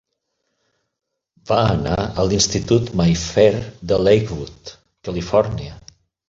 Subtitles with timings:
[1.51, 3.61] Va anar a l'institut Mayfair
[3.93, 4.73] de Lakewood,
[5.11, 5.79] Califòrnia.